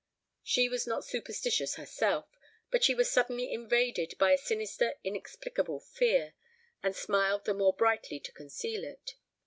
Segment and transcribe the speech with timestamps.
[0.41, 2.25] She was not superstitious herself,
[2.71, 6.33] but she was suddenly invaded by a sinister inexplicable fear,
[6.81, 9.11] and smiled the more brightly to conceal it.